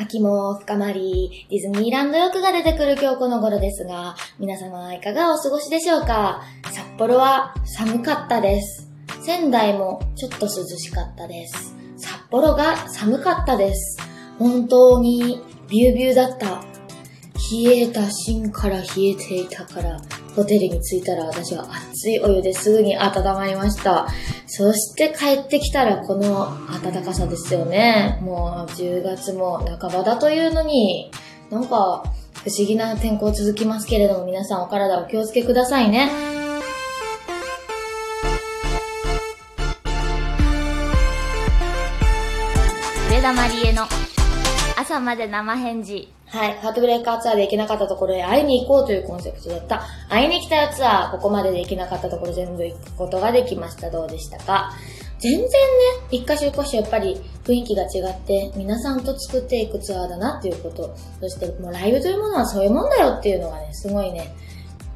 [0.00, 6.40] 秋も深まり、ディズニーランド欲が出てくる今日この頃ですが、皆様はいかがお過ごしでしょうか？
[6.70, 8.88] 札幌は寒かったです。
[9.22, 11.74] 仙台もちょっと涼しかったです。
[11.96, 13.98] 札幌が寒かったです。
[14.38, 16.62] 本当にビュービューだった。
[17.50, 20.00] 冷えた芯から冷えていたから、
[20.38, 24.06] ホテルに着いたら私は熱いお湯ですぐに温まりました。
[24.46, 28.20] そして帰ってきたらこの暖かさですよね。
[28.22, 31.10] もう10月も半ばだというのに、
[31.50, 32.04] なんか
[32.44, 36.08] 不思議な天候続きますけれども皆さんお体お気をつけくださいね。
[43.10, 43.82] 上田まりえの
[44.80, 46.08] 朝まで生返事。
[46.26, 46.56] はい。
[46.58, 49.82] ハートブレイカーツアーで行けなかったところへ会いに行こうというコンセプトだった。
[50.08, 51.10] 会いに来たよツアー。
[51.10, 53.90] ここまでで行けなかったところ全部行くことができました。
[53.90, 54.70] どうでしたか？
[55.18, 55.48] 全然ね、
[56.12, 60.94] 一箇所一箇所やっぱり雰囲気が違って、皆さんと作っていくツアーだなっていうこと。
[61.20, 64.32] そしてもうライブというものはそういうもんだよっていうのがね、すごいね、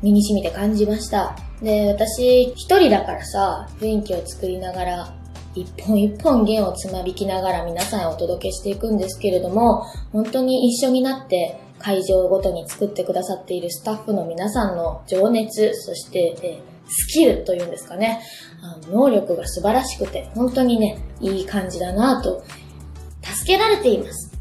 [0.00, 1.34] 身に染みて感じました。
[1.60, 5.14] で、私一人だからさ、雰囲気を作りながら、
[5.54, 18.22] 一本一本弦をつまびきながら皆さんへお届けしていくんですけれども、本当に一緒になって会場ごとに作ってくださっているスタッフの皆さんの情熱、そして、えスキルというんですかね、
[18.62, 22.44] あの能力が素晴らしくて、本当にね、いい感じだなぁと、
[23.22, 24.32] 助けられています。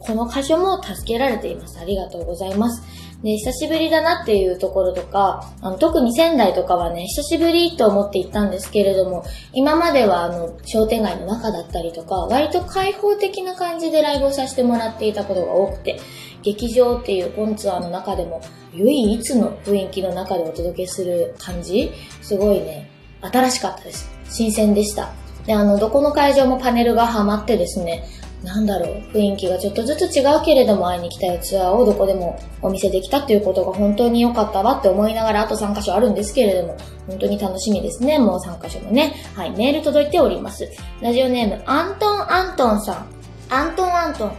[0.00, 1.78] この箇所も助けられています。
[1.78, 2.82] ありがとうございます。
[3.24, 15.98] で、久しぶりだなっていうところとか、あの特に仙台とかはね、久しぶりと思って行ったんですけれども、今まではあの、商店街の中だったりとか、割と開放的な感じでライブをさせてもらっていたことが多くて、
[16.42, 18.42] 劇場っていうコンツアーの中でも、
[18.74, 22.90] 唯一の雰囲気の中でお届けする感じ、すごいね、
[23.22, 24.10] 新しかったです。
[24.28, 25.14] 新鮮でした。
[25.46, 28.04] で、あの、どこの会場もパネルがはまってですね、
[28.44, 38.18] なんだろう、雰囲気がちょっとずつ違うけれども会いに来たよツアーをどこでもお見せできたっていうことが本当に良かったわって思いながらあと3箇所あるんですけれども、本当に楽しみですね。
[38.18, 39.14] もう3箇所もね。
[39.34, 40.70] はい、メール届いております。
[41.00, 43.06] ラジオネーム、アントンアントンさん。
[43.48, 44.32] アントンアントン。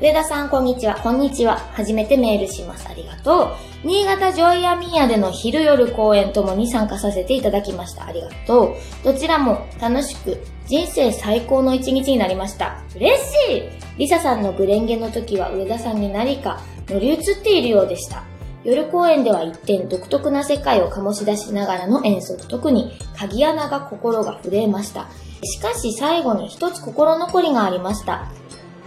[0.00, 0.94] 上田さん、こんにちは。
[0.96, 1.58] こんにちは。
[1.74, 2.88] 初めてメールします。
[2.88, 3.54] ありがと
[3.84, 3.86] う。
[3.86, 8.06] 新潟ジョイアミーヤでの昼夜公演ともに参加させていただきました。
[8.06, 9.04] ありがとう。
[9.04, 12.78] どちらも楽しく、人生最高の一日になりました。
[12.96, 13.62] 嬉しい
[13.98, 18.24] リサさんのグレンゲの時は上田さんに何か乗り移っているようでした。
[18.64, 25.08] 夜公演では一点独特な世界を醸し出しながらの演奏、特に鍵穴が心が震えました。
[25.44, 28.30] しかし最後に一つ心残りがありました。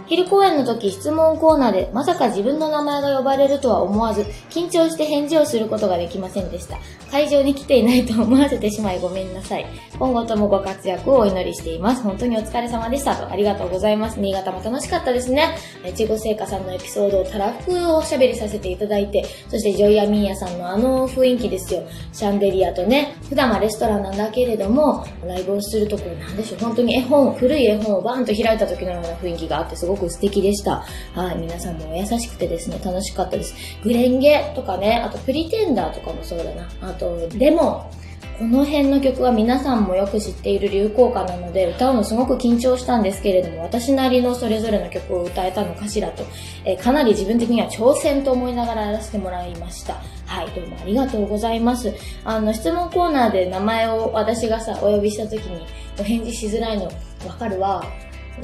[0.06, 6.78] 昼公演の時質問コーナーでまさか自分の名前が呼ばれるとは思わず緊張して返事をすることができませんでした。
[7.10, 9.66] 会場に来ていないと思わせてしまいごめんなさい。
[9.98, 12.02] 今後ともご活躍をお祈りしています。
[12.02, 13.30] 本当にお疲れ様でしたと。
[13.30, 14.20] ありがとうございます。
[14.20, 15.56] 新潟も楽しかったですね。
[15.84, 21.82] いちご製菓さんのエピソードをたらふくおしゃべりさせていただいて、そしてジョイアミーヤさんのあの雰囲気ですよ。
[22.12, 26.60] シャンデリアとね、普段はレストランなんだけれども、ライブをするところなんでしょう。
[26.60, 30.84] 本当に絵本、古い絵本をバーンと開いた時のような雰囲気があってすごく素敵でした。
[31.14, 33.54] はい、皆さんも優しくてですね、楽しかったです。
[33.82, 36.68] グレンゲとかね、あとプリテンダーとかもそうだな。
[36.80, 38.06] あと、レモン。
[38.38, 46.22] この辺の曲は皆さんもよく知っている流行歌なので、歌うのすごく緊張したんですけれども、私なりのそれぞれの曲を歌えたのかしらと、
[46.66, 50.02] えかなり自分的には挑戦と思いながらやらせてもらいました。
[50.26, 51.94] はい、どうもありがとうございます。
[52.24, 55.64] あの、質問コーナーで名前を私がさ、お呼びした時に、
[55.98, 56.86] お返事しづらいの、
[57.26, 57.84] わかるわ。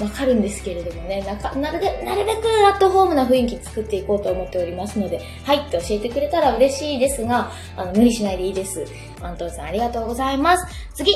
[0.00, 8.86] わかるんですけれどもね、なか、なるべく、なるべくアットホームな雰囲気作っていこうと思っておりますので、はいって教えてくれたら嬉しいですが、あの、無理しないでいいです。
[9.20, 10.66] アントンさんありがとうございます。
[10.94, 11.12] 次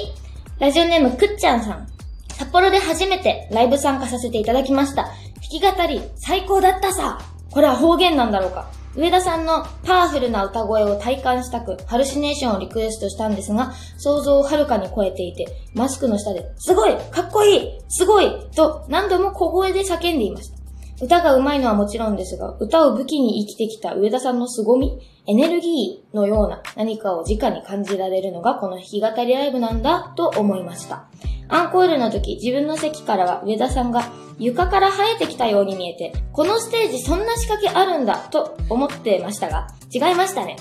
[0.59, 1.87] ラジオネームくっちゃんさん。
[2.29, 5.05] 札幌で初めてライブ参加させていただきました。
[5.05, 7.19] 弾き語り、最高だったさ
[7.51, 16.97] これは方言なんだろうか上田さんのパワフルな歌声を体感したく、ハルシネーションをリクエストしたんですが、想像をはるかに超えていて、マスクの下で、すごい!
[17.11, 17.71] かっこいい!
[17.89, 18.31] すごい!
[18.55, 20.56] と何度も小声で叫んでいました。
[21.01, 31.07] 歌が上手いのはもちろんですが、歌を武器に生きてきた上田さんの凄み、エネルギーのような何かを直に感じられるのがこの弾き語りライブなんだと思いました。
[31.49, 40.57] アンコールの時、自分の席からは上田さんが床から生えてきたように見えて、このステージそんな仕掛けあるんだと思ってましたが、違いましたね。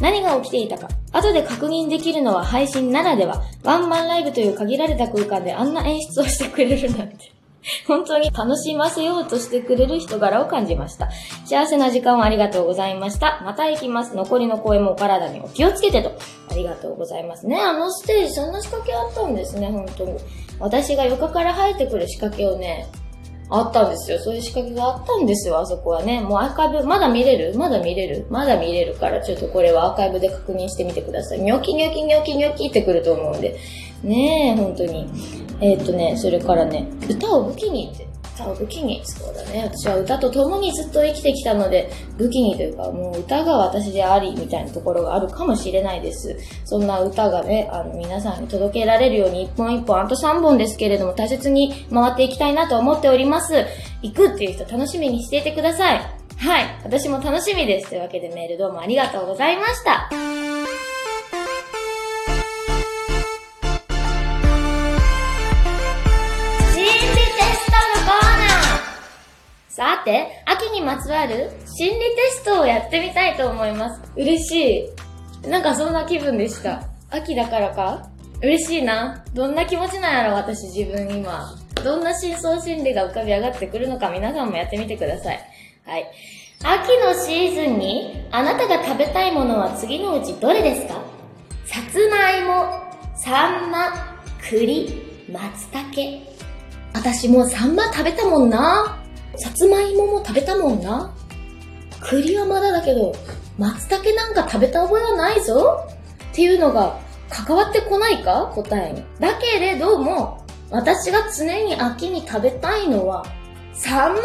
[0.00, 7.32] 何が起きていたか、後で確認できるのは配信ならでは、ワンマンライブという限られた空間であんな演出をしてくれるなんて。
[7.86, 11.10] 本当に楽しませようとしてくれる人柄を感じました。
[11.44, 13.42] 幸せな時間をありがとうございました。
[13.44, 14.16] また行きます。
[14.16, 16.12] 残りの声もお体にお気をつけてと。
[16.50, 17.60] ありがとうございますね。
[17.60, 20.14] あのステージそんな仕掛けあったんですね、本当に。
[20.58, 22.86] 私が床から生えてくる仕掛けをね、
[23.50, 24.18] あったんですよ。
[24.20, 26.20] そういう仕掛けがあったんですよ、あそこはね。
[26.20, 27.52] もうアーカイブ、まだ見れる？
[27.58, 28.26] まだ見れる？
[28.30, 31.40] まだ見れるから、ちょっとこれはアーカイブで確認してみてください。
[31.40, 33.56] ニョキニョキニョキニョキってくると思うんで。
[34.02, 35.06] ねえ、本当に。
[35.60, 38.10] えー、っとね、それからね、歌を武器にって
[38.40, 39.64] 歌を武器に、そうだね。
[39.64, 46.36] 私は歌と共にずっと生きてきたので、武器にというか、もう歌が私であり、みたいなところがあるかもしれないです。
[46.64, 53.66] そんな歌がね、あの、皆さんに届けられるように一本一本、あと3本ですけれども、大切に回っていきたいなと思っております。
[54.02, 56.00] 行くっていう人楽しみにしていてください。
[56.38, 56.64] はい。
[56.84, 57.90] 私も楽しみです。
[57.90, 60.49] というわけでメールどうもありがとうございました。
[70.10, 74.02] て、秋にまつわる心理テストをやってみたいと思います。
[74.16, 74.90] 嬉し
[75.44, 75.48] い。
[75.48, 76.82] なんかそんな気分でした。
[77.10, 78.08] 秋だからか？
[78.42, 79.24] 嬉しいな。
[79.34, 81.56] どんな気持ちなんやろ、私自分今。
[81.84, 85.40] どんな深層心理が浮かび上がってくるのか皆さんもやってみてください。
[85.86, 86.06] はい。
[86.62, 90.94] 秋のシーズンにあなたが食べたいものは次のうちどれですか？
[91.64, 92.82] さつまいも、
[93.16, 94.18] サンマ、
[94.50, 95.02] 栗、
[95.32, 96.26] 松茸。
[96.92, 98.99] 私もサンマ食べたもんな。
[99.42, 101.14] さつまいもも食べたもんな。
[102.00, 103.14] 栗はまだだけど、
[103.58, 105.86] 松茸なんか食べた覚えはないぞ
[106.32, 106.98] っていうのが
[107.28, 108.52] 関わってこないか？
[108.54, 109.04] 答えに。
[109.18, 113.24] だけれども、私が常に秋に食べたいのは、
[113.74, 114.22] サンマよ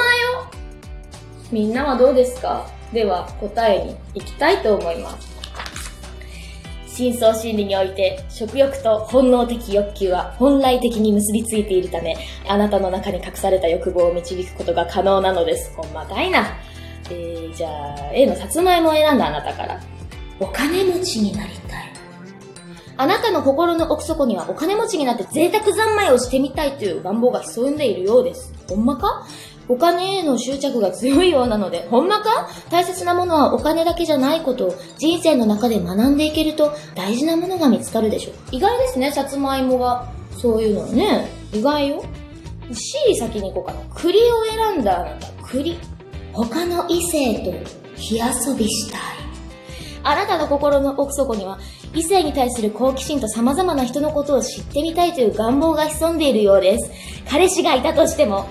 [1.51, 2.65] みんなはどうですか？
[2.93, 5.34] では答えに行きたいと思います。
[6.95, 12.15] 深層心理において、食欲と本能的欲求は本来的に結びついているため、
[12.47, 15.75] あなたの中に隠された欲望を導くことが可能なのです。
[15.75, 16.57] ほんまかいな。
[17.11, 19.81] えー、じゃあ、A のさつまいもを選んだあなたから。
[20.39, 21.93] お金持ちになりたい。
[22.97, 28.53] あなたの心の奥底にはお金持ちになって贅沢三昧をしてみたいという願望が潜んでいるようです。
[28.69, 29.27] ほんまか？
[29.67, 32.47] お金への執着が強いようなので、 ほんまか？
[32.69, 38.33] 大切なものはお金だけじゃないことを人生の中で学んでいけると大事なものが見つかるでしょう。
[38.51, 40.05] 意外ですね、さつまいもが。
[40.37, 41.27] そういうのね。
[41.53, 42.03] 意外よ。
[42.73, 43.79] C 先に行こうかな。
[43.95, 44.23] 栗を
[44.73, 45.27] 選んだあなた。
[45.47, 45.77] 栗。
[46.33, 47.53] 他の異性と
[47.95, 49.01] 火遊びしたい。
[50.03, 51.57] あなたの心の奥底には
[51.95, 56.91] 異性に対する好奇心と様々な人のことを知ってみたいという願望が潜んでいるようです。
[57.29, 58.45] 彼氏がいたとしても、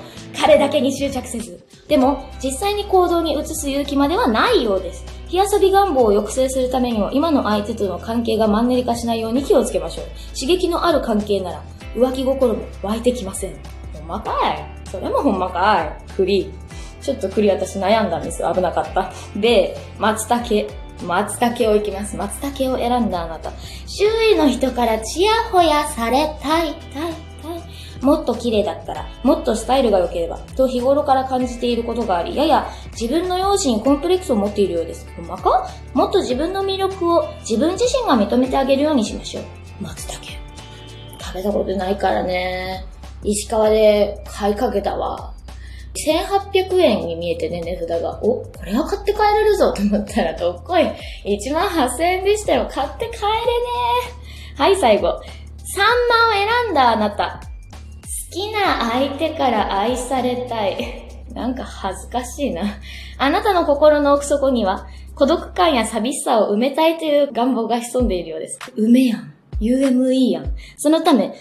[0.47, 1.59] 彼だけに執着せず。
[1.89, 5.05] でも、実際に行動に移す勇気まではないようです。
[5.29, 10.07] 火遊び願望を抑制するためにも、今の相手との関係がマンネリ化しないように気をつけましょう。
[10.39, 11.63] 刺激のある関係なら、
[11.95, 13.55] 浮気心も湧いてきません。
[13.95, 16.53] ほんまかいそれもほんまかい栗。
[17.01, 18.43] ちょっと栗私悩んだんです。
[18.55, 19.13] 危なかった。
[19.37, 20.71] で、松茸。
[21.03, 22.17] 松茸をいきます。
[22.17, 23.51] 松茸を選んだあなた。
[23.87, 27.13] 周囲の人からチヤホヤされたい、たい、
[28.05, 35.07] もっと綺麗だったら、もっとスタイルが良ければ、と日頃から感じていることがあり、やや自分の容姿にコンプレックスを持っているようです。
[35.17, 35.69] ほんまか？
[35.95, 39.45] もっと自分の魅力を自分自身が認めてあげるようにしましょう。
[39.81, 40.25] 松茸。
[41.19, 42.85] 食べたことないからね。
[43.23, 45.33] 石川で買いかけたわ。
[45.97, 48.23] 1800円に見えてね、値札が。
[48.23, 50.83] お、これは買って帰れるぞと思ったら、どっこい。
[51.25, 52.69] 1万8000円でしたよ。
[52.71, 53.35] 買って帰れね
[54.57, 55.09] はい、最後。
[55.09, 55.23] 3万を
[56.65, 57.41] 選んだあなた。
[58.35, 61.05] きな相手から愛されたい。
[61.33, 62.63] なんか恥ずかしいな。
[63.19, 68.59] あなたの心の奥底には、孤独感や寂しさを埋めたいという願望が潜んでいるようです。
[68.77, 69.33] 埋めやん。
[69.61, 70.53] UME やん。
[70.77, 71.35] そのため、好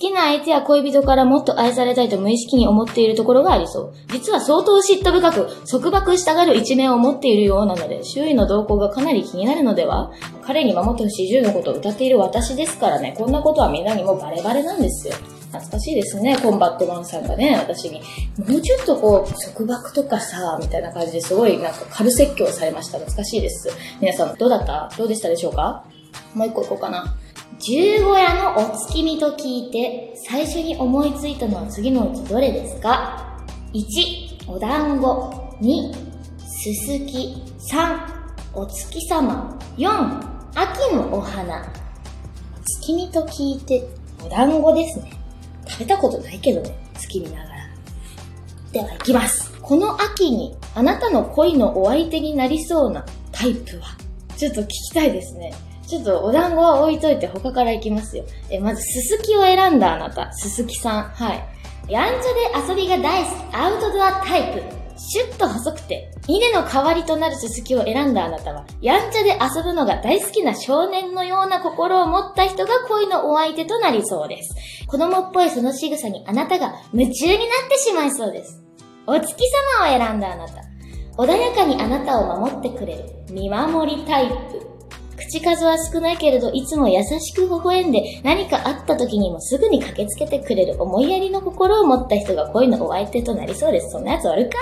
[0.00, 3.94] きな相手や恋人からもっと愛されたいと無意識に思っているところがありそう。
[4.10, 10.10] 実は相当嫉妬深く、束縛したがる一面を持っているようなので、周囲の動向がかなり気になるのでは
[10.42, 15.14] 彼に守ってほしい10のことを歌っている私ですからね、こんなことはみんなにもバレバレなんですよ。
[15.48, 18.00] 懐かしいですね、コンバットマンさんがね、私に。
[18.38, 22.98] もうちょっとこう、束縛とかさ、みたいな感じですごいなんか軽説教されました。
[22.98, 23.70] 懐かしいです。
[24.00, 24.90] 皆さん、どうだった？
[24.96, 25.84] どうでしたでしょうか？
[26.34, 27.16] もう一個いこうかな。
[27.60, 33.38] 十五夜のお月見と聞いて、最初に思いついたのは次のうちどれですか
[33.72, 35.30] ?1、お団子。
[35.60, 35.92] 2、
[36.46, 37.42] すすき。
[37.72, 37.98] 3、
[38.54, 39.58] お月様。
[39.76, 39.88] 4、
[40.54, 41.64] 秋のお花。
[42.64, 43.88] 月見と聞いて、
[44.24, 45.12] お団子ですね。
[45.78, 47.68] 食べたことないけどね、月見ながら。
[48.72, 49.52] では行きます。
[49.62, 53.96] この秋にあなたの恋のお相手になりそうなタイプは？
[54.36, 55.54] ちょっと聞きたいですね。
[55.86, 58.24] ちょっとお団子は置いといて他から行きますよ。
[58.50, 60.32] え、まず、すすきを選んだあなた。
[60.32, 61.02] すすきさん。
[61.04, 61.92] はい。
[61.92, 64.77] やんちゃで遊びが大好き、アウトドアタイプ。
[64.98, 74.54] シュッと細くて、稲の代わりとなるススキを選んだあなたは、やんちゃで遊ぶのが大好きな少年のような心を持った人が恋のお相手となりそうです。
[74.86, 78.62] 子供っぽいその仕草にあなたが夢中になってしまいそうです。
[79.06, 79.44] お月
[79.80, 80.62] 様を選んだあなた。
[81.16, 83.04] 穏やかにあなたを守ってくれる。
[83.30, 84.67] 見守りタイプ。
[85.18, 93.90] 口数は少ないけれど、いつも優しく微笑んで、何かあった時にもすぐに駆けつけてくれる思いやりの心を持った人が恋のお相手となりそうです。
[93.90, 94.56] そんなやつおるか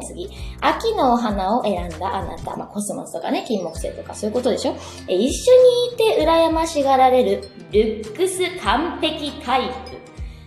[0.00, 0.28] い次。
[0.60, 2.56] 秋のお花を選んだあなた。
[2.56, 4.74] まあ、コスモスとかね、金木犀とかそういうことでしょ
[5.08, 5.52] え、一緒
[5.88, 10.04] にいて羨ましがられる、ルックス完璧タイプ。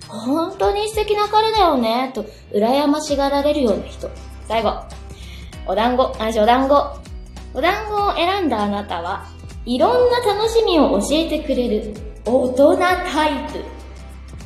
[0.08, 4.10] 本当に素敵な彼だよね、と、羨ましがられるような人。
[4.48, 4.74] 最後。
[5.66, 6.76] お団子、私お団子。
[7.54, 9.26] お団子を選んだあなたは、
[9.68, 11.94] いろんな楽しみを教えてくれる、
[12.24, 13.60] 大人タイプ。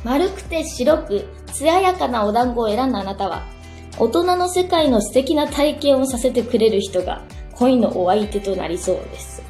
[0.02, 3.44] 丸くて白く、艶やかなお団子を選んだあなたは、
[4.00, 9.44] 大人の世界の素敵な体験をさせてくれる人が、恋のお相手となりそうです。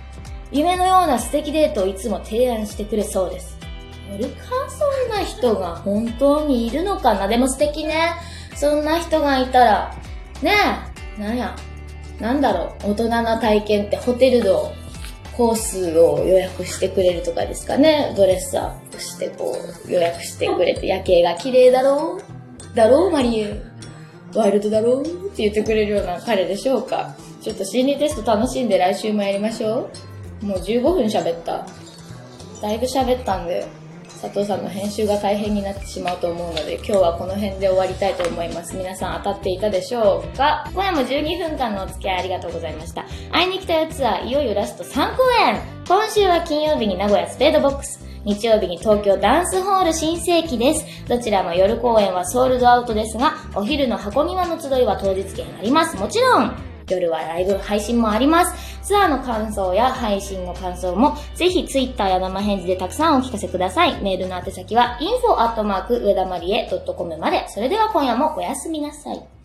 [0.51, 3.57] 夢のような素敵デートをいつも提案してくれそうです。
[4.15, 7.29] おるかそんな人が本当にいるのかな？
[7.29, 8.13] でも素敵ね。
[8.55, 9.95] そんな人がいたら、
[10.43, 10.53] ね
[11.17, 11.57] え、なんや、
[12.21, 14.71] なんだろう、大人な体験ってホテルの
[15.37, 18.13] コースを予約してくれるとかですかね。
[18.17, 23.63] ドレスアップしてこう予約してくれて夜景が綺麗だろうだろうマリエ。
[24.35, 27.15] ワイルドだろうって言ってくれるような彼でしょうか。
[27.43, 29.91] ちょっと心理テスト楽しんで来週もやりましょ
[30.43, 30.47] う。
[30.47, 31.67] もう15分喋った。
[32.61, 33.67] だいぶ喋ったんで、
[34.23, 38.77] 佐藤さんの編集が大変になってしまうと思うので、今日はこの辺で終わりたいと思います。
[38.77, 40.71] 皆さん当たっていたでしょうか？
[40.73, 43.05] 今夜も12分間のお付き合いありがとうございました。
[43.33, 48.01] 会いに来たよツアー、いよいよラスト3公演今週は金曜日に名古屋スペードボックス。
[48.25, 50.87] 日曜日に東京ダンスホール新世紀です。
[51.09, 55.97] どちらも夜公演はソールドアウトですが、お昼の箱庭の集いは当日券あります。
[55.97, 56.55] もちろん、
[56.89, 58.79] 夜はライブ配信もあります。
[58.83, 64.01] ツアーの感想や配信の感想も、ぜひ Twitter や生返事でたくさんお聞かせください。
[64.03, 67.49] メールの宛先は info@ 上田まりえ .com まで。
[67.49, 69.42] それでは今夜もおやすみなさい。